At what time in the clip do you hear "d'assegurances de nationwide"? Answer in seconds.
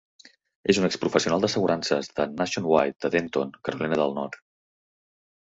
1.43-2.97